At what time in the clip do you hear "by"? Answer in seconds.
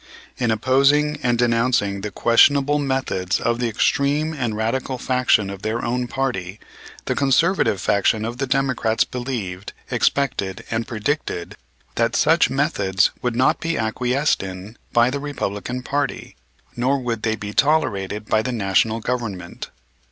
14.91-15.11, 18.25-18.41